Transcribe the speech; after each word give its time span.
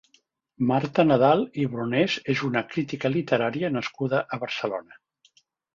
Marta 0.71 1.05
Nadal 1.09 1.43
i 1.63 1.67
Brunès 1.75 2.17
és 2.35 2.43
una 2.49 2.65
crítica 2.73 3.15
literària 3.19 3.73
nascuda 3.79 4.25
a 4.39 4.45
Barcelona. 4.47 5.01